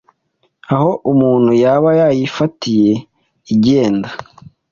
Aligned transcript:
aho 0.75 0.91
umuntu 1.11 1.51
yaba 1.63 1.89
yayifatiye 1.99 2.93
igenda 3.53 4.09